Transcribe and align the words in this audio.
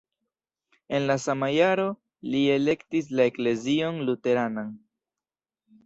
En 0.99 1.05
la 1.11 1.17
sama 1.25 1.49
jaro 1.57 1.85
li 2.31 2.43
elektis 2.55 3.13
la 3.21 3.31
eklezion 3.35 4.05
luteranan. 4.11 4.77